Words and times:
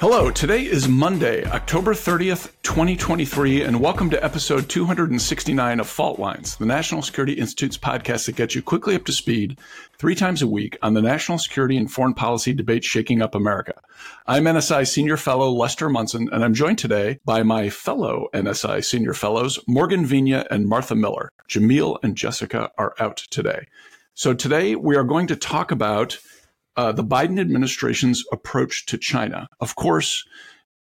Hello, 0.00 0.30
today 0.30 0.62
is 0.62 0.86
Monday, 0.86 1.44
October 1.46 1.92
30th, 1.92 2.52
2023, 2.62 3.62
and 3.62 3.80
welcome 3.80 4.08
to 4.10 4.24
episode 4.24 4.68
269 4.68 5.80
of 5.80 5.88
Fault 5.88 6.20
Lines, 6.20 6.54
the 6.54 6.66
National 6.66 7.02
Security 7.02 7.32
Institute's 7.32 7.76
podcast 7.76 8.26
that 8.26 8.36
gets 8.36 8.54
you 8.54 8.62
quickly 8.62 8.94
up 8.94 9.04
to 9.06 9.12
speed 9.12 9.58
three 9.98 10.14
times 10.14 10.40
a 10.40 10.46
week 10.46 10.78
on 10.82 10.94
the 10.94 11.02
national 11.02 11.36
security 11.36 11.76
and 11.76 11.90
foreign 11.90 12.14
policy 12.14 12.52
debate 12.52 12.84
shaking 12.84 13.20
up 13.20 13.34
America. 13.34 13.74
I'm 14.28 14.44
NSI 14.44 14.86
Senior 14.86 15.16
Fellow 15.16 15.50
Lester 15.50 15.88
Munson, 15.88 16.28
and 16.30 16.44
I'm 16.44 16.54
joined 16.54 16.78
today 16.78 17.18
by 17.24 17.42
my 17.42 17.68
fellow 17.68 18.28
NSI 18.32 18.84
Senior 18.84 19.14
Fellows, 19.14 19.58
Morgan 19.66 20.06
Viña 20.06 20.46
and 20.48 20.68
Martha 20.68 20.94
Miller. 20.94 21.32
Jamil 21.48 21.98
and 22.04 22.16
Jessica 22.16 22.70
are 22.78 22.94
out 23.00 23.16
today. 23.30 23.66
So 24.14 24.32
today 24.32 24.76
we 24.76 24.94
are 24.94 25.02
going 25.02 25.26
to 25.26 25.34
talk 25.34 25.72
about 25.72 26.18
uh, 26.78 26.92
the 26.92 27.04
Biden 27.04 27.40
administration's 27.40 28.24
approach 28.32 28.86
to 28.86 28.96
China. 28.96 29.48
Of 29.58 29.74
course, 29.74 30.24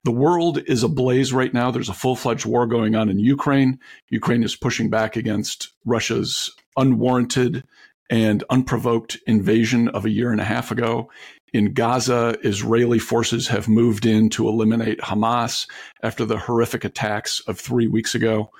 the 0.05 0.13
world 0.13 0.59
is 0.67 0.83
ablaze 0.83 1.33
right 1.33 1.53
now. 1.53 1.71
There's 1.71 1.89
a 1.89 1.95
full 1.95 2.15
fledged 2.15 2.45
war 2.45 2.67
going 2.67 2.95
on 2.95 3.09
in 3.09 3.19
Ukraine. 3.19 3.81
Ukraine 4.11 4.45
is 4.45 4.55
pushing 4.55 4.91
back 4.91 5.17
against 5.17 5.73
Russia's 5.87 6.55
unwarranted 6.77 7.65
and 8.11 8.45
unprovoked 8.51 9.19
invasion 9.27 9.89
of 9.89 10.05
a 10.05 10.11
year 10.11 10.31
and 10.31 10.41
a 10.41 10.45
half 10.45 10.71
ago. 10.71 11.11
In 11.55 11.73
Gaza, 11.73 12.37
Israeli 12.45 12.99
forces 12.99 13.49
have 13.49 13.67
moved 13.67 14.05
in 14.05 14.29
to 14.31 14.47
eliminate 14.49 15.01
Hamas 15.01 15.67
after 16.03 16.27
the 16.27 16.39
horrific 16.39 16.85
attacks 16.85 17.41
of 17.49 17.59
three 17.59 17.87
weeks 17.87 18.15
ago. 18.15 18.51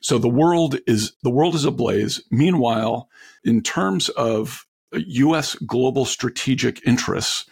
So 0.00 0.18
the 0.18 0.28
world 0.28 0.78
is 0.86 1.12
the 1.24 1.30
world 1.30 1.56
is 1.56 1.64
ablaze. 1.64 2.22
Meanwhile, 2.30 3.08
in 3.42 3.62
terms 3.62 4.10
of 4.10 4.64
U.S. 4.96 5.54
global 5.54 6.04
strategic 6.04 6.86
interests, 6.86 7.46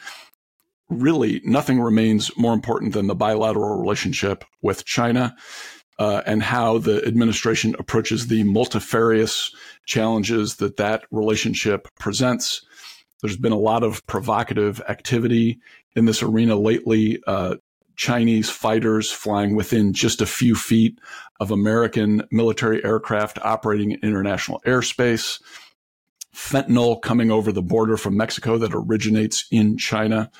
really 0.88 1.40
nothing 1.44 1.80
remains 1.80 2.30
more 2.36 2.52
important 2.52 2.92
than 2.92 3.06
the 3.06 3.14
bilateral 3.14 3.78
relationship 3.78 4.44
with 4.60 4.84
China 4.84 5.34
uh, 5.98 6.22
and 6.26 6.42
how 6.42 6.78
the 6.78 7.04
administration 7.06 7.76
approaches 7.78 8.26
the 8.26 8.44
multifarious 8.44 9.54
challenges 9.86 10.56
that 10.56 10.76
that 10.76 11.04
relationship 11.10 11.88
presents. 11.98 12.62
There's 13.20 13.36
been 13.36 13.52
a 13.52 13.58
lot 13.58 13.82
of 13.82 14.04
provocative 14.06 14.80
activity 14.88 15.60
in 15.94 16.06
this 16.06 16.22
arena 16.22 16.56
lately. 16.56 17.22
Uh, 17.26 17.56
Chinese 17.94 18.50
fighters 18.50 19.12
flying 19.12 19.54
within 19.54 19.92
just 19.92 20.20
a 20.20 20.26
few 20.26 20.54
feet 20.54 20.98
of 21.40 21.50
American 21.50 22.22
military 22.30 22.82
aircraft 22.84 23.38
operating 23.42 23.92
in 23.92 23.98
international 24.02 24.60
airspace 24.66 25.40
fentanyl 26.52 27.00
coming 27.00 27.30
over 27.30 27.50
the 27.50 27.62
border 27.62 27.96
from 27.96 28.16
Mexico 28.16 28.58
that 28.58 28.72
originates 28.74 29.46
in 29.50 29.78
China. 29.78 30.30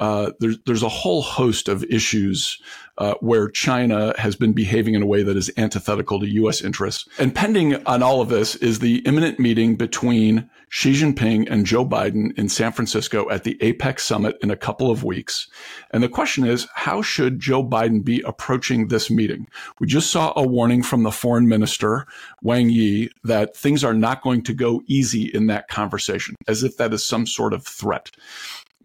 Uh, 0.00 0.32
there's 0.40 0.58
there's 0.66 0.82
a 0.82 0.88
whole 0.88 1.22
host 1.22 1.68
of 1.68 1.84
issues 1.84 2.60
uh, 2.98 3.14
where 3.20 3.48
China 3.48 4.14
has 4.18 4.36
been 4.36 4.52
behaving 4.52 4.94
in 4.94 5.02
a 5.02 5.06
way 5.06 5.22
that 5.22 5.36
is 5.36 5.50
antithetical 5.56 6.20
to 6.20 6.28
U.S. 6.28 6.62
interests. 6.62 7.08
And 7.18 7.34
pending 7.34 7.84
on 7.86 8.02
all 8.02 8.20
of 8.20 8.28
this 8.28 8.54
is 8.56 8.78
the 8.78 8.98
imminent 8.98 9.38
meeting 9.38 9.76
between 9.76 10.48
Xi 10.68 10.92
Jinping 10.92 11.46
and 11.50 11.66
Joe 11.66 11.86
Biden 11.86 12.36
in 12.38 12.48
San 12.48 12.72
Francisco 12.72 13.28
at 13.30 13.44
the 13.44 13.56
APEC 13.60 14.00
summit 14.00 14.36
in 14.42 14.50
a 14.50 14.56
couple 14.56 14.90
of 14.90 15.04
weeks. 15.04 15.48
And 15.92 16.02
the 16.02 16.08
question 16.08 16.44
is, 16.44 16.66
how 16.74 17.02
should 17.02 17.40
Joe 17.40 17.64
Biden 17.64 18.04
be 18.04 18.20
approaching 18.22 18.88
this 18.88 19.10
meeting? 19.10 19.46
We 19.78 19.86
just 19.86 20.10
saw 20.10 20.32
a 20.36 20.46
warning 20.46 20.82
from 20.82 21.02
the 21.02 21.12
foreign 21.12 21.48
minister, 21.48 22.06
Wang 22.42 22.70
Yi, 22.70 23.10
that 23.22 23.56
things 23.56 23.84
are 23.84 23.94
not 23.94 24.22
going 24.22 24.42
to 24.42 24.54
go 24.54 24.82
easy 24.86 25.24
in 25.32 25.46
that 25.46 25.68
conversation, 25.68 26.34
as 26.48 26.62
if 26.62 26.76
that 26.76 26.92
is 26.92 27.06
some 27.06 27.26
sort 27.26 27.52
of 27.52 27.64
threat. 27.64 28.10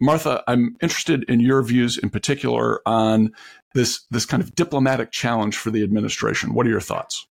Martha, 0.00 0.42
I'm 0.48 0.76
interested 0.80 1.24
in 1.24 1.40
your 1.40 1.62
views 1.62 1.98
in 1.98 2.08
particular 2.08 2.80
on 2.86 3.32
this 3.74 4.04
this 4.10 4.24
kind 4.24 4.42
of 4.42 4.54
diplomatic 4.54 5.10
challenge 5.10 5.56
for 5.56 5.70
the 5.70 5.82
administration. 5.82 6.54
What 6.54 6.66
are 6.66 6.70
your 6.70 6.80
thoughts? 6.80 7.26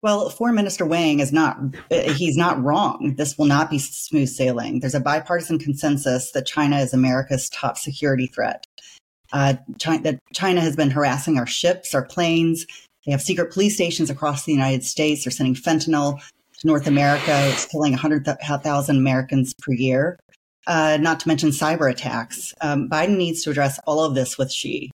Well, 0.00 0.30
Foreign 0.30 0.56
Minister 0.56 0.84
Wang 0.84 1.20
is 1.20 1.32
not, 1.32 1.58
he's 1.88 2.36
not 2.36 2.60
wrong. 2.60 3.14
This 3.16 3.38
will 3.38 3.46
not 3.46 3.70
be 3.70 3.78
smooth 3.78 4.28
sailing. 4.28 4.80
There's 4.80 4.96
a 4.96 5.00
bipartisan 5.00 5.60
consensus 5.60 6.32
that 6.32 6.44
China 6.44 6.80
is 6.80 6.92
America's 6.92 7.48
top 7.50 7.78
security 7.78 8.26
threat. 8.26 8.66
Uh, 9.32 9.54
China, 9.78 10.02
that 10.02 10.18
China 10.34 10.60
has 10.60 10.74
been 10.74 10.90
harassing 10.90 11.38
our 11.38 11.46
ships, 11.46 11.94
our 11.94 12.04
planes. 12.04 12.66
They 13.06 13.12
have 13.12 13.22
secret 13.22 13.52
police 13.52 13.76
stations 13.76 14.10
across 14.10 14.44
the 14.44 14.52
United 14.52 14.82
States. 14.84 15.24
They're 15.24 15.30
sending 15.30 15.54
fentanyl 15.54 16.18
to 16.58 16.66
North 16.66 16.88
America. 16.88 17.48
It's 17.52 17.66
killing 17.66 17.92
100,000 17.92 18.96
Americans 18.96 19.54
per 19.54 19.72
year 19.72 20.18
uh, 20.66 20.98
not 21.00 21.20
to 21.20 21.28
mention 21.28 21.50
cyber 21.50 21.90
attacks. 21.90 22.54
Um, 22.60 22.88
Biden 22.88 23.16
needs 23.16 23.42
to 23.42 23.50
address 23.50 23.78
all 23.86 24.04
of 24.04 24.14
this 24.14 24.38
with 24.38 24.52
Xi. 24.52 24.90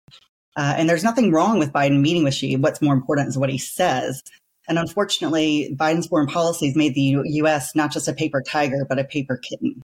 Uh, 0.55 0.73
and 0.77 0.89
there's 0.89 1.03
nothing 1.03 1.31
wrong 1.31 1.59
with 1.59 1.73
Biden 1.73 2.01
meeting 2.01 2.23
with 2.23 2.33
Xi. 2.33 2.55
What's 2.55 2.81
more 2.81 2.93
important 2.93 3.27
is 3.27 3.37
what 3.37 3.49
he 3.49 3.57
says. 3.57 4.23
And 4.67 4.79
unfortunately, 4.79 5.75
Biden's 5.77 6.07
foreign 6.07 6.27
policies 6.27 6.75
made 6.75 6.95
the 6.95 7.01
U- 7.01 7.23
U.S. 7.25 7.75
not 7.75 7.91
just 7.91 8.07
a 8.07 8.13
paper 8.13 8.41
tiger, 8.41 8.85
but 8.87 8.99
a 8.99 9.03
paper 9.03 9.37
kitten. 9.37 9.81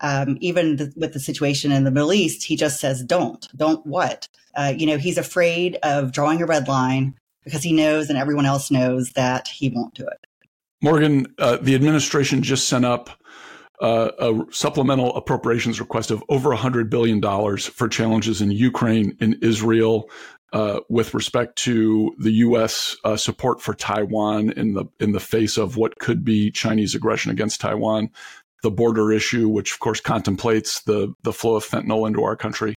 Um, 0.00 0.38
even 0.40 0.76
th- 0.76 0.90
with 0.96 1.12
the 1.12 1.20
situation 1.20 1.72
in 1.72 1.84
the 1.84 1.90
Middle 1.90 2.12
East, 2.12 2.44
he 2.44 2.56
just 2.56 2.80
says, 2.80 3.02
don't, 3.02 3.46
don't 3.56 3.84
what? 3.86 4.28
Uh, 4.54 4.72
you 4.76 4.86
know, 4.86 4.96
he's 4.96 5.18
afraid 5.18 5.76
of 5.82 6.12
drawing 6.12 6.40
a 6.40 6.46
red 6.46 6.68
line 6.68 7.14
because 7.44 7.62
he 7.62 7.72
knows 7.72 8.08
and 8.08 8.18
everyone 8.18 8.46
else 8.46 8.70
knows 8.70 9.10
that 9.12 9.48
he 9.48 9.70
won't 9.70 9.94
do 9.94 10.06
it. 10.06 10.18
Morgan, 10.82 11.26
uh, 11.38 11.56
the 11.60 11.74
administration 11.74 12.42
just 12.42 12.68
sent 12.68 12.84
up 12.84 13.10
uh, 13.80 14.10
a 14.18 14.52
supplemental 14.52 15.14
appropriations 15.16 15.80
request 15.80 16.10
of 16.10 16.22
over 16.28 16.50
$100 16.50 16.88
billion 16.88 17.20
for 17.58 17.88
challenges 17.88 18.40
in 18.40 18.50
Ukraine, 18.50 19.16
in 19.20 19.38
Israel, 19.42 20.10
uh, 20.52 20.80
with 20.88 21.12
respect 21.12 21.56
to 21.56 22.14
the 22.18 22.30
U.S. 22.32 22.96
Uh, 23.04 23.16
support 23.16 23.60
for 23.60 23.74
Taiwan 23.74 24.50
in 24.50 24.74
the 24.74 24.84
in 25.00 25.12
the 25.12 25.20
face 25.20 25.58
of 25.58 25.76
what 25.76 25.98
could 25.98 26.24
be 26.24 26.50
Chinese 26.50 26.94
aggression 26.94 27.30
against 27.30 27.60
Taiwan, 27.60 28.10
the 28.62 28.70
border 28.70 29.12
issue, 29.12 29.48
which 29.48 29.72
of 29.72 29.80
course 29.80 30.00
contemplates 30.00 30.82
the 30.82 31.12
the 31.22 31.32
flow 31.32 31.56
of 31.56 31.64
fentanyl 31.64 32.06
into 32.06 32.22
our 32.22 32.36
country. 32.36 32.74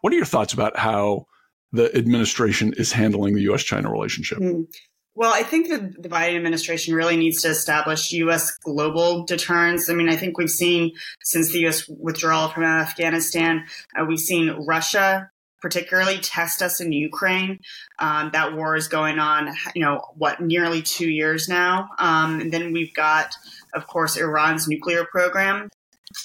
What 0.00 0.12
are 0.12 0.16
your 0.16 0.26
thoughts 0.26 0.52
about 0.52 0.76
how 0.76 1.26
the 1.72 1.96
administration 1.96 2.74
is 2.76 2.92
handling 2.92 3.34
the 3.34 3.42
U.S.-China 3.42 3.90
relationship? 3.90 4.38
Mm. 4.38 4.66
Well, 5.14 5.32
I 5.34 5.42
think 5.42 5.68
the, 5.68 5.94
the 6.00 6.08
Biden 6.08 6.36
administration 6.36 6.94
really 6.94 7.16
needs 7.16 7.42
to 7.42 7.48
establish 7.48 8.12
U.S. 8.12 8.56
global 8.58 9.24
deterrence. 9.24 9.90
I 9.90 9.94
mean, 9.94 10.08
I 10.08 10.16
think 10.16 10.38
we've 10.38 10.48
seen 10.50 10.92
since 11.22 11.52
the 11.52 11.60
U.S. 11.60 11.86
withdrawal 11.86 12.48
from 12.48 12.64
Afghanistan, 12.64 13.66
uh, 13.94 14.06
we've 14.06 14.18
seen 14.18 14.48
Russia 14.66 15.30
particularly 15.62 16.18
test 16.18 16.60
us 16.60 16.80
in 16.80 16.92
Ukraine. 16.92 17.60
Um, 18.00 18.30
that 18.32 18.54
war 18.54 18.74
is 18.74 18.88
going 18.88 19.20
on, 19.20 19.54
you 19.74 19.82
know, 19.82 20.02
what, 20.16 20.40
nearly 20.40 20.82
two 20.82 21.08
years 21.08 21.48
now. 21.48 21.88
Um, 21.98 22.40
and 22.40 22.52
then 22.52 22.72
we've 22.72 22.92
got, 22.92 23.32
of 23.72 23.86
course, 23.86 24.16
Iran's 24.16 24.66
nuclear 24.66 25.04
program, 25.04 25.68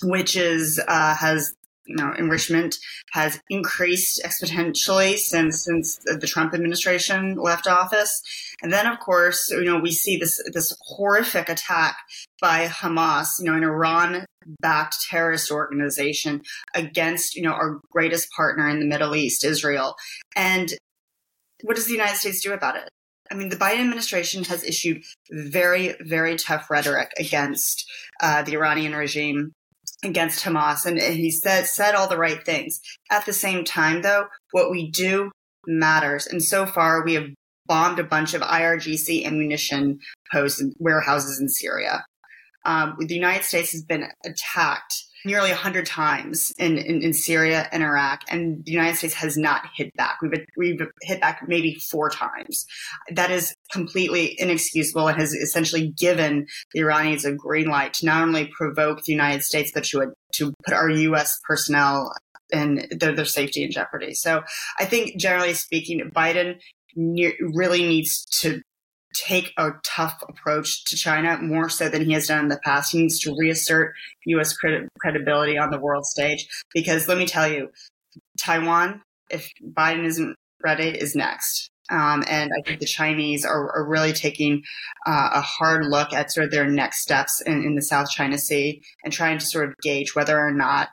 which 0.02 0.36
is 0.36 0.82
uh, 0.86 1.16
has 1.16 1.54
you 1.88 1.96
know, 1.96 2.14
enrichment 2.18 2.78
has 3.12 3.40
increased 3.50 4.22
exponentially 4.24 5.18
since 5.18 5.64
since 5.64 5.98
the 6.04 6.28
Trump 6.28 6.54
administration 6.54 7.36
left 7.36 7.68
office. 7.68 8.22
And 8.62 8.72
then, 8.72 8.88
of 8.88 9.00
course, 9.00 9.50
you 9.50 9.64
know, 9.64 9.80
we 9.80 9.92
see 9.92 10.18
this 10.18 10.42
this 10.54 10.76
horrific 10.82 11.50
attack 11.50 11.98
by 12.42 12.68
Hamas, 12.68 13.40
you 13.40 13.46
know, 13.46 13.56
an 13.56 13.64
Iran-backed 13.64 14.96
terrorist 15.10 15.52
organization 15.52 16.42
against, 16.76 17.36
you 17.36 17.42
know, 17.42 17.54
our 17.54 17.80
greatest 17.92 18.30
partner 18.32 18.68
in 18.70 18.80
the 18.80 18.86
Middle 18.86 19.16
East, 19.16 19.44
Israel. 19.44 19.96
And 20.36 20.74
what 21.64 21.76
does 21.76 21.86
the 21.86 21.94
United 21.94 22.18
States 22.18 22.42
do 22.42 22.54
about 22.54 22.76
it? 22.76 22.90
I 23.32 23.36
mean, 23.36 23.50
the 23.50 23.56
Biden 23.56 23.82
administration 23.82 24.44
has 24.46 24.64
issued 24.64 25.04
very, 25.32 25.96
very 26.00 26.38
tough 26.38 26.70
rhetoric 26.70 27.12
against 27.20 27.86
uh, 28.22 28.44
the 28.44 28.54
Iranian 28.54 28.96
regime 28.96 29.52
against 30.04 30.44
Hamas, 30.44 30.86
and 30.86 31.00
he 31.00 31.32
said 31.32 31.66
said 31.66 31.96
all 31.96 32.08
the 32.08 32.18
right 32.18 32.44
things. 32.46 32.80
At 33.10 33.26
the 33.26 33.34
same 33.34 33.64
time, 33.64 34.02
though, 34.02 34.26
what 34.52 34.72
we 34.72 34.92
do 34.92 35.32
matters, 35.66 36.28
and 36.28 36.44
so 36.44 36.66
far 36.66 37.04
we 37.04 37.16
have 37.16 37.28
bombed 37.66 38.00
a 38.00 38.04
bunch 38.04 38.34
of 38.34 38.42
IRGC 38.42 39.26
ammunition 39.26 40.00
posts 40.32 40.62
and 40.62 40.74
warehouses 40.80 41.40
in 41.40 41.50
Syria. 41.50 42.06
Um, 42.66 42.96
the 43.00 43.16
United 43.16 43.44
States 43.44 43.72
has 43.72 43.84
been 43.84 44.06
attacked 44.26 45.07
nearly 45.28 45.50
100 45.50 45.86
times 45.86 46.54
in, 46.58 46.78
in, 46.78 47.04
in, 47.04 47.14
Syria 47.14 47.68
and 47.72 47.84
Iraq, 47.84 48.22
and 48.30 48.64
the 48.66 48.72
United 48.72 48.98
States 48.98 49.14
has 49.16 49.38
not 49.38 49.62
hit 49.76 49.94
back. 49.96 50.18
We've, 50.22 50.32
we've 50.58 50.82
hit 51.04 51.22
back 51.22 51.44
maybe 51.48 51.76
four 51.76 52.10
times. 52.10 52.66
That 53.12 53.30
is 53.30 53.54
completely 53.72 54.36
inexcusable 54.40 55.08
and 55.08 55.20
has 55.20 55.34
essentially 55.34 55.90
given 55.90 56.48
the 56.74 56.80
Iranians 56.80 57.26
a 57.26 57.34
green 57.34 57.68
light 57.68 57.94
to 57.96 58.06
not 58.06 58.24
only 58.24 58.50
provoke 58.58 59.04
the 59.04 59.12
United 59.12 59.44
States, 59.44 59.72
but 59.74 59.84
to, 59.86 60.14
to 60.34 60.54
put 60.66 60.74
our 60.74 60.90
U.S. 60.90 61.40
personnel 61.44 62.12
and 62.52 62.88
their, 62.90 63.14
their 63.14 63.26
safety 63.26 63.64
in 63.64 63.72
jeopardy. 63.72 64.14
So 64.14 64.44
I 64.80 64.86
think 64.86 65.20
generally 65.20 65.54
speaking, 65.54 66.00
Biden 66.16 66.60
really 66.96 67.84
needs 67.84 68.26
to 68.42 68.62
take 69.26 69.54
a 69.58 69.72
tough 69.84 70.22
approach 70.28 70.84
to 70.86 70.96
China 70.96 71.38
more 71.42 71.70
so 71.70 71.90
than 71.90 72.06
he 72.06 72.14
has 72.14 72.28
done 72.28 72.40
in 72.40 72.48
the 72.50 72.60
past. 72.64 72.92
He 72.92 73.00
needs 73.00 73.20
to 73.20 73.36
reassert 73.38 73.94
U.S. 74.26 74.56
credibility 75.00 75.58
on 75.58 75.72
the 75.72 75.80
world 75.80 76.06
stage 76.06 76.48
because 76.74 77.08
let 77.08 77.18
me 77.18 77.26
tell 77.26 77.48
you, 77.48 77.70
Taiwan 78.40 79.02
if 79.30 79.52
Biden 79.64 80.06
isn't 80.06 80.36
ready, 80.64 80.90
is 80.90 81.16
next. 81.16 81.70
Um, 81.90 82.24
and 82.28 82.52
I 82.52 82.62
think 82.68 82.82
the 82.82 82.86
Chinese 82.86 83.46
are, 83.46 83.72
are 83.72 83.88
really 83.88 84.12
taking 84.12 84.64
uh, 85.06 85.30
a 85.36 85.42
hard 85.42 85.86
look 85.86 86.12
at 86.12 86.34
sort 86.34 86.46
of 86.46 86.52
their 86.52 86.68
next 86.68 87.02
steps 87.02 87.42
in, 87.42 87.64
in, 87.64 87.76
the 87.76 87.82
South 87.82 88.10
China 88.10 88.38
Sea 88.38 88.82
and 89.06 89.14
trying 89.14 89.38
to 89.38 89.46
sort 89.46 89.70
of 89.70 89.76
gauge 89.82 90.14
whether 90.14 90.38
or 90.38 90.52
not 90.52 90.90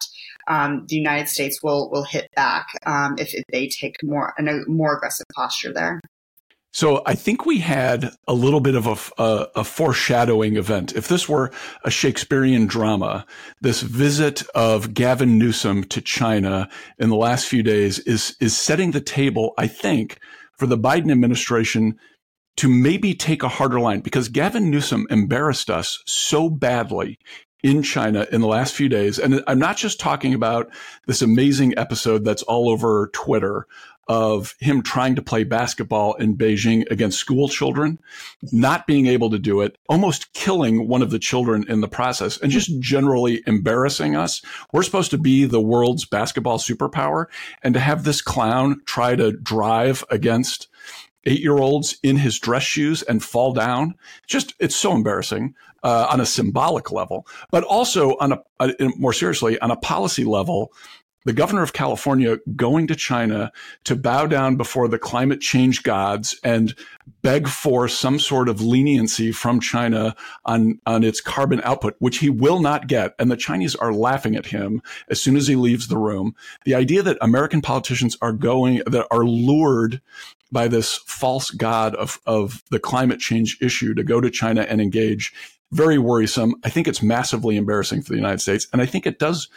um, 0.47 0.85
the 0.87 0.94
United 0.94 1.29
States 1.29 1.61
will 1.65 1.91
will 1.91 2.05
hit 2.05 2.29
back 2.37 2.69
um, 2.87 3.17
if, 3.19 3.35
if, 3.35 3.43
they 3.50 3.67
take 3.67 3.97
more 4.05 4.35
a 4.38 4.43
more 4.69 4.97
aggressive 4.97 5.26
posture 5.35 5.73
there. 5.73 6.00
So 6.75 7.03
I 7.06 7.15
think 7.15 7.47
we 7.47 7.61
had 7.61 8.11
a 8.26 8.35
little 8.35 8.59
bit 8.59 8.75
of 8.75 8.88
a, 8.88 9.23
a, 9.23 9.47
a, 9.61 9.65
foreshadowing 9.65 10.56
event. 10.56 10.93
If 10.97 11.06
this 11.06 11.29
were 11.29 11.53
a 11.85 11.91
Shakespearean 11.91 12.67
drama, 12.67 13.25
this 13.61 13.81
visit 13.81 14.43
of 14.56 14.93
Gavin 14.93 15.38
Newsom 15.38 15.85
to 15.85 16.00
China 16.00 16.69
in 16.99 17.11
the 17.11 17.17
last 17.17 17.47
few 17.47 17.62
days 17.62 18.00
is 18.00 18.37
is 18.41 18.59
setting 18.59 18.91
the 18.91 19.00
table, 19.00 19.55
I 19.56 19.69
think, 19.69 20.19
for 20.59 20.67
the 20.67 20.76
Biden 20.76 21.12
administration 21.12 21.97
to 22.56 22.69
maybe 22.69 23.15
take 23.15 23.44
a 23.44 23.49
harder 23.49 23.79
line 23.79 24.00
because 24.00 24.29
Gavin 24.29 24.69
Newsom 24.69 25.06
embarrassed 25.11 25.71
us 25.71 26.03
so 26.06 26.50
badly 26.50 27.21
in 27.62 27.85
China 27.85 28.26
in 28.32 28.41
the 28.41 28.49
last 28.49 28.75
few 28.75 28.88
days. 28.88 29.21
And 29.21 29.44
I'm 29.47 29.61
not 29.61 29.76
just 29.76 30.00
talking 30.00 30.35
about 30.35 30.71
this 31.06 31.23
amazing 31.23 31.79
episode 31.79 32.25
that's 32.25 32.43
all 32.43 32.69
over 32.69 33.11
Twitter 33.15 33.69
of 34.09 34.55
him 34.59 34.83
trying 34.83 35.15
to 35.15 35.23
play 35.23 35.45
basketball 35.45 36.15
in 36.15 36.37
Beijing 36.37 36.91
against 36.91 37.19
school 37.19 37.49
children, 37.49 37.99
not 38.53 38.87
being 38.87 39.06
able 39.06 39.31
to 39.31 39.39
do 39.39 39.61
it, 39.61 39.77
almost 39.89 40.33
killing 40.33 40.89
one 40.89 41.03
of 41.03 41.11
the 41.11 41.19
children 41.19 41.65
in 41.69 41.81
the 41.81 41.89
process, 41.89 42.39
and 42.39 42.53
just 42.53 42.81
generally 42.81 43.43
embarrassing 43.47 44.17
us. 44.17 44.43
We're 44.73 44.83
supposed 44.83 45.11
to 45.12 45.19
be 45.19 45.45
the 45.45 45.61
world's 45.61 46.05
basketball 46.05 46.59
superpower, 46.59 47.27
and 47.62 47.75
to 47.75 47.81
have 47.81 48.05
this 48.05 48.23
clown 48.23 48.83
try 48.87 49.17
to 49.17 49.33
drive 49.33 50.05
against 50.11 50.69
eight 51.27 51.41
year 51.41 51.59
olds 51.59 51.99
in 52.03 52.17
his 52.17 52.39
dress 52.39 52.62
shoes 52.62 53.03
and 53.03 53.23
fall 53.23 53.53
down. 53.53 53.95
Just, 54.27 54.55
it's 54.59 54.77
so 54.77 54.93
embarrassing 54.93 55.55
uh, 55.83 56.09
on 56.11 56.21
a 56.21 56.27
symbolic 56.27 56.91
level, 56.91 57.27
but 57.50 57.65
also 57.65 58.17
on 58.19 58.33
a, 58.33 58.43
a, 58.61 58.75
more 58.97 59.12
seriously, 59.12 59.59
on 59.61 59.71
a 59.71 59.77
policy 59.77 60.25
level. 60.25 60.73
The 61.25 61.32
governor 61.32 61.62
of 61.62 61.73
California 61.73 62.37
going 62.55 62.87
to 62.87 62.94
China 62.94 63.50
to 63.85 63.97
bow 63.97 64.26
down 64.26 64.56
before 64.56 64.88
the 64.88 64.99
climate 64.99 65.41
change 65.41 65.82
gods 65.82 66.38
and 66.44 66.75
beg 67.23 67.49
for 67.49 67.88
some 67.88 68.19
sort 68.19 68.49
of 68.49 68.61
leniency 68.61 69.32
from 69.32 69.59
China 69.59 70.15
on, 70.44 70.81
on 70.85 71.03
its 71.03 71.23
carbon 71.23 71.62
output, 71.65 71.97
which 71.99 72.19
he 72.19 72.29
will 72.29 72.61
not 72.61 72.87
get. 72.87 73.15
And 73.19 73.31
the 73.31 73.37
Chinese 73.37 73.75
are 73.75 73.93
laughing 73.93 74.37
at 74.37 74.47
him 74.47 74.82
as 75.09 75.21
soon 75.21 75.37
as 75.37 75.47
he 75.47 75.56
leaves 75.56 75.88
the 75.88 75.97
room. 75.97 76.35
The 76.65 76.75
idea 76.75 77.03
that 77.03 77.19
American 77.23 77.62
politicians 77.62 78.19
are 78.21 78.32
going, 78.32 78.82
that 78.87 79.06
are 79.11 79.25
lured 79.25 80.03
by 80.53 80.69
this 80.69 80.99
false 81.06 81.50
god 81.50 81.94
of, 81.94 82.21
of 82.26 82.62
the 82.71 82.79
climate 82.79 83.19
change 83.19 83.59
issue 83.62 83.94
to 83.94 84.05
go 84.05 84.21
to 84.21 84.31
China 84.31 84.62
and 84.62 84.81
engage. 84.81 85.32
Very 85.73 85.99
worrisome. 85.99 86.55
I 86.62 86.71
think 86.71 86.87
it's 86.87 87.03
massively 87.03 87.56
embarrassing 87.56 88.03
for 88.03 88.11
the 88.11 88.17
United 88.19 88.41
States. 88.41 88.69
And 88.73 88.81
I 88.81 88.87
think 88.87 89.06
it 89.06 89.19
does 89.19 89.49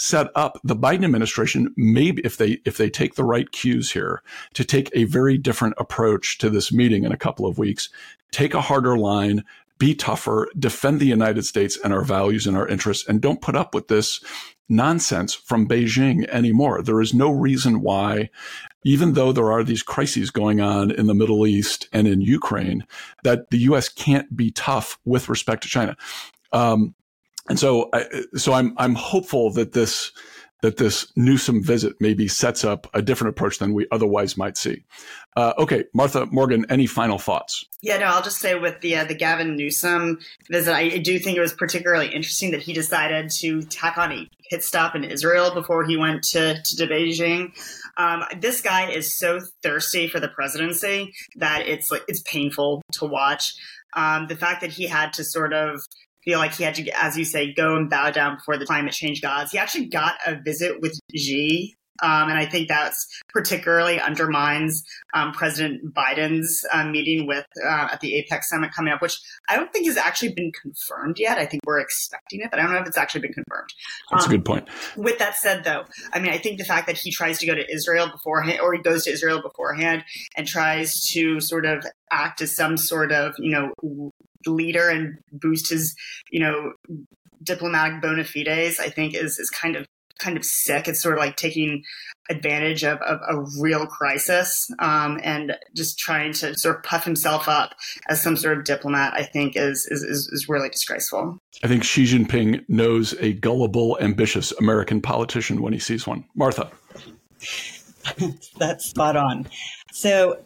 set 0.00 0.28
up 0.34 0.58
the 0.64 0.74
Biden 0.74 1.04
administration, 1.04 1.74
maybe 1.76 2.22
if 2.24 2.38
they, 2.38 2.58
if 2.64 2.78
they 2.78 2.88
take 2.88 3.16
the 3.16 3.24
right 3.24 3.52
cues 3.52 3.92
here 3.92 4.22
to 4.54 4.64
take 4.64 4.90
a 4.94 5.04
very 5.04 5.36
different 5.36 5.74
approach 5.76 6.38
to 6.38 6.48
this 6.48 6.72
meeting 6.72 7.04
in 7.04 7.12
a 7.12 7.18
couple 7.18 7.44
of 7.44 7.58
weeks, 7.58 7.90
take 8.30 8.54
a 8.54 8.62
harder 8.62 8.96
line, 8.96 9.44
be 9.78 9.94
tougher, 9.94 10.48
defend 10.58 11.00
the 11.00 11.06
United 11.06 11.44
States 11.44 11.78
and 11.84 11.92
our 11.92 12.02
values 12.02 12.46
and 12.46 12.56
our 12.56 12.66
interests, 12.66 13.06
and 13.06 13.20
don't 13.20 13.42
put 13.42 13.54
up 13.54 13.74
with 13.74 13.88
this 13.88 14.24
nonsense 14.70 15.34
from 15.34 15.68
Beijing 15.68 16.26
anymore. 16.30 16.80
There 16.80 17.02
is 17.02 17.12
no 17.12 17.30
reason 17.30 17.82
why 17.82 18.30
even 18.82 19.12
though 19.12 19.32
there 19.32 19.52
are 19.52 19.62
these 19.62 19.82
crises 19.82 20.30
going 20.30 20.62
on 20.62 20.90
in 20.90 21.08
the 21.08 21.14
Middle 21.14 21.46
East 21.46 21.90
and 21.92 22.08
in 22.08 22.22
Ukraine, 22.22 22.86
that 23.22 23.50
the 23.50 23.58
U.S. 23.58 23.90
can't 23.90 24.34
be 24.34 24.50
tough 24.50 24.98
with 25.04 25.28
respect 25.28 25.62
to 25.64 25.68
China. 25.68 25.94
Um, 26.54 26.94
and 27.50 27.58
so, 27.58 27.90
I, 27.92 28.06
so 28.36 28.52
I'm 28.52 28.74
I'm 28.78 28.94
hopeful 28.94 29.50
that 29.52 29.72
this 29.72 30.12
that 30.62 30.76
this 30.76 31.10
Newsom 31.16 31.62
visit 31.62 31.94
maybe 32.00 32.28
sets 32.28 32.64
up 32.64 32.86
a 32.92 33.02
different 33.02 33.30
approach 33.30 33.58
than 33.58 33.72
we 33.72 33.86
otherwise 33.90 34.36
might 34.36 34.56
see. 34.56 34.84
Uh, 35.36 35.54
okay, 35.58 35.84
Martha 35.94 36.26
Morgan, 36.26 36.66
any 36.68 36.86
final 36.86 37.18
thoughts? 37.18 37.64
Yeah, 37.82 37.98
no, 37.98 38.06
I'll 38.06 38.22
just 38.22 38.40
say 38.40 38.54
with 38.56 38.80
the 38.80 38.96
uh, 38.96 39.04
the 39.04 39.14
Gavin 39.14 39.56
Newsom 39.56 40.18
visit, 40.50 40.74
I 40.74 40.98
do 40.98 41.18
think 41.18 41.36
it 41.36 41.40
was 41.40 41.52
particularly 41.52 42.08
interesting 42.08 42.50
that 42.50 42.62
he 42.62 42.72
decided 42.72 43.30
to 43.38 43.62
tack 43.62 43.96
on 43.96 44.12
a 44.12 44.28
pit 44.50 44.62
stop 44.62 44.94
in 44.94 45.04
Israel 45.04 45.54
before 45.54 45.84
he 45.84 45.96
went 45.96 46.24
to, 46.24 46.60
to 46.62 46.86
Beijing. 46.86 47.52
Um, 47.96 48.24
this 48.38 48.60
guy 48.60 48.90
is 48.90 49.16
so 49.16 49.40
thirsty 49.62 50.08
for 50.08 50.20
the 50.20 50.28
presidency 50.28 51.12
that 51.36 51.66
it's 51.66 51.90
like 51.90 52.02
it's 52.08 52.22
painful 52.22 52.82
to 52.94 53.06
watch. 53.06 53.54
Um, 53.94 54.26
the 54.28 54.36
fact 54.36 54.60
that 54.60 54.70
he 54.70 54.86
had 54.86 55.12
to 55.14 55.24
sort 55.24 55.52
of 55.52 55.80
feel 56.24 56.38
like 56.38 56.54
he 56.54 56.64
had 56.64 56.74
to, 56.76 56.88
as 57.02 57.16
you 57.16 57.24
say, 57.24 57.52
go 57.52 57.76
and 57.76 57.88
bow 57.90 58.10
down 58.10 58.36
before 58.36 58.56
the 58.56 58.66
climate 58.66 58.92
change 58.92 59.22
gods. 59.22 59.52
He 59.52 59.58
actually 59.58 59.86
got 59.86 60.14
a 60.26 60.40
visit 60.40 60.80
with 60.80 60.98
Xi 61.14 61.76
um, 62.02 62.28
and 62.28 62.38
I 62.38 62.46
think 62.46 62.68
that's 62.68 63.06
particularly 63.28 64.00
undermines 64.00 64.84
um, 65.14 65.32
President 65.32 65.94
Biden's 65.94 66.64
uh, 66.72 66.84
meeting 66.84 67.26
with 67.26 67.46
uh, 67.64 67.88
at 67.92 68.00
the 68.00 68.12
APEC 68.14 68.42
summit 68.44 68.72
coming 68.72 68.92
up, 68.92 69.02
which 69.02 69.20
I 69.48 69.56
don't 69.56 69.72
think 69.72 69.86
has 69.86 69.96
actually 69.96 70.32
been 70.32 70.52
confirmed 70.52 71.18
yet. 71.18 71.38
I 71.38 71.46
think 71.46 71.62
we're 71.66 71.80
expecting 71.80 72.40
it, 72.40 72.50
but 72.50 72.58
I 72.58 72.62
don't 72.62 72.72
know 72.72 72.80
if 72.80 72.86
it's 72.86 72.98
actually 72.98 73.22
been 73.22 73.32
confirmed. 73.32 73.68
That's 74.10 74.24
um, 74.24 74.30
a 74.30 74.36
good 74.36 74.44
point. 74.44 74.68
With 74.96 75.18
that 75.18 75.36
said, 75.36 75.64
though, 75.64 75.84
I 76.12 76.20
mean, 76.20 76.32
I 76.32 76.38
think 76.38 76.58
the 76.58 76.64
fact 76.64 76.86
that 76.86 76.96
he 76.96 77.10
tries 77.10 77.38
to 77.40 77.46
go 77.46 77.54
to 77.54 77.72
Israel 77.72 78.08
beforehand, 78.10 78.60
or 78.60 78.72
he 78.72 78.80
goes 78.80 79.04
to 79.04 79.10
Israel 79.10 79.42
beforehand 79.42 80.04
and 80.36 80.46
tries 80.46 81.02
to 81.10 81.40
sort 81.40 81.66
of 81.66 81.84
act 82.10 82.40
as 82.40 82.54
some 82.54 82.76
sort 82.76 83.12
of, 83.12 83.34
you 83.38 83.50
know, 83.50 84.12
leader 84.46 84.88
and 84.88 85.18
boost 85.32 85.70
his, 85.70 85.94
you 86.30 86.40
know, 86.40 86.72
diplomatic 87.42 88.00
bona 88.02 88.24
fides, 88.24 88.78
I 88.78 88.88
think 88.88 89.14
is 89.14 89.38
is 89.38 89.50
kind 89.50 89.76
of 89.76 89.86
kind 90.18 90.36
of 90.36 90.44
sick. 90.44 90.86
It's 90.86 91.00
sort 91.00 91.14
of 91.14 91.20
like 91.20 91.36
taking 91.36 91.82
advantage 92.28 92.84
of, 92.84 92.98
of 93.00 93.20
a 93.28 93.44
real 93.58 93.86
crisis 93.86 94.70
um, 94.78 95.18
and 95.24 95.56
just 95.74 95.98
trying 95.98 96.32
to 96.34 96.54
sort 96.56 96.76
of 96.76 96.82
puff 96.82 97.04
himself 97.04 97.48
up 97.48 97.74
as 98.08 98.22
some 98.22 98.36
sort 98.36 98.58
of 98.58 98.64
diplomat. 98.64 99.14
I 99.14 99.24
think 99.24 99.56
is 99.56 99.86
is 99.86 100.02
is 100.02 100.46
really 100.48 100.68
disgraceful. 100.68 101.38
I 101.62 101.68
think 101.68 101.84
Xi 101.84 102.04
Jinping 102.04 102.64
knows 102.68 103.14
a 103.20 103.32
gullible, 103.34 103.98
ambitious 104.00 104.52
American 104.52 105.00
politician 105.00 105.62
when 105.62 105.72
he 105.72 105.78
sees 105.78 106.06
one. 106.06 106.24
Martha, 106.34 106.70
that's 108.58 108.86
spot 108.86 109.16
on. 109.16 109.48
So 109.92 110.44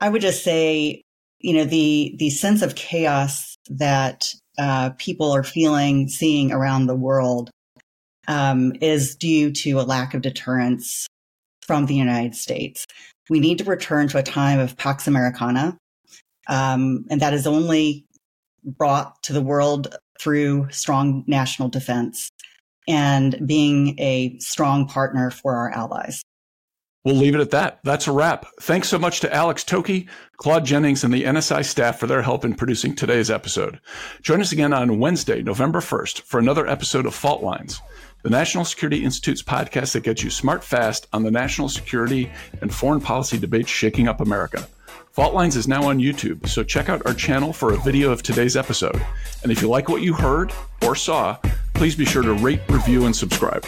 I 0.00 0.08
would 0.08 0.22
just 0.22 0.42
say, 0.42 1.03
you 1.44 1.52
know, 1.52 1.64
the 1.64 2.14
the 2.18 2.30
sense 2.30 2.62
of 2.62 2.74
chaos 2.74 3.58
that 3.68 4.32
uh, 4.58 4.90
people 4.96 5.30
are 5.30 5.42
feeling, 5.42 6.08
seeing 6.08 6.50
around 6.50 6.86
the 6.86 6.94
world 6.94 7.50
um, 8.26 8.72
is 8.80 9.14
due 9.14 9.52
to 9.52 9.72
a 9.72 9.82
lack 9.82 10.14
of 10.14 10.22
deterrence 10.22 11.06
from 11.60 11.84
the 11.84 11.94
United 11.94 12.34
States. 12.34 12.86
We 13.28 13.40
need 13.40 13.58
to 13.58 13.64
return 13.64 14.08
to 14.08 14.18
a 14.18 14.22
time 14.22 14.58
of 14.58 14.78
Pax 14.78 15.06
Americana, 15.06 15.76
um, 16.48 17.04
and 17.10 17.20
that 17.20 17.34
is 17.34 17.46
only 17.46 18.06
brought 18.64 19.22
to 19.24 19.34
the 19.34 19.42
world 19.42 19.94
through 20.18 20.68
strong 20.70 21.24
national 21.26 21.68
defense 21.68 22.30
and 22.88 23.46
being 23.46 24.00
a 24.00 24.38
strong 24.38 24.88
partner 24.88 25.30
for 25.30 25.54
our 25.54 25.70
allies. 25.72 26.22
We'll 27.04 27.16
leave 27.16 27.34
it 27.34 27.40
at 27.40 27.50
that. 27.50 27.80
That's 27.84 28.06
a 28.06 28.12
wrap. 28.12 28.46
Thanks 28.62 28.88
so 28.88 28.98
much 28.98 29.20
to 29.20 29.32
Alex 29.32 29.62
Toki, 29.62 30.08
Claude 30.38 30.64
Jennings, 30.64 31.04
and 31.04 31.12
the 31.12 31.24
NSI 31.24 31.64
staff 31.64 31.98
for 31.98 32.06
their 32.06 32.22
help 32.22 32.44
in 32.44 32.54
producing 32.54 32.96
today's 32.96 33.30
episode. 33.30 33.78
Join 34.22 34.40
us 34.40 34.52
again 34.52 34.72
on 34.72 34.98
Wednesday, 34.98 35.42
November 35.42 35.80
1st, 35.80 36.22
for 36.22 36.40
another 36.40 36.66
episode 36.66 37.04
of 37.04 37.14
Fault 37.14 37.42
Lines 37.42 37.80
the 38.24 38.30
National 38.30 38.64
Security 38.64 39.04
Institute's 39.04 39.42
podcast 39.42 39.92
that 39.92 40.02
gets 40.02 40.24
you 40.24 40.30
smart 40.30 40.64
fast 40.64 41.06
on 41.12 41.24
the 41.24 41.30
national 41.30 41.68
security 41.68 42.32
and 42.62 42.74
foreign 42.74 43.00
policy 43.00 43.38
debates 43.38 43.68
shaking 43.68 44.08
up 44.08 44.22
America. 44.22 44.66
Fault 45.12 45.34
Lines 45.34 45.56
is 45.56 45.68
now 45.68 45.84
on 45.84 45.98
YouTube, 45.98 46.48
so 46.48 46.64
check 46.64 46.88
out 46.88 47.04
our 47.04 47.12
channel 47.12 47.52
for 47.52 47.74
a 47.74 47.78
video 47.78 48.10
of 48.10 48.22
today's 48.22 48.56
episode. 48.56 49.00
And 49.42 49.52
if 49.52 49.60
you 49.60 49.68
like 49.68 49.90
what 49.90 50.00
you 50.00 50.14
heard 50.14 50.54
or 50.82 50.96
saw, 50.96 51.36
please 51.74 51.94
be 51.94 52.06
sure 52.06 52.22
to 52.22 52.32
rate, 52.32 52.62
review, 52.70 53.04
and 53.04 53.14
subscribe. 53.14 53.66